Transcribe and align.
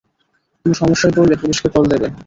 কোনো 0.59 0.73
সমস্যায় 0.73 1.13
পড়লে, 1.15 1.35
পুলিশকে 1.41 1.67
কল 1.73 1.83
দেবে। 1.91 2.07